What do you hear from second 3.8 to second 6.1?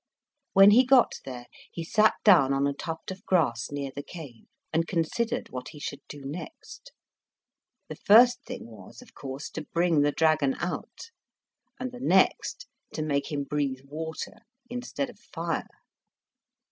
the cave, and considered what he should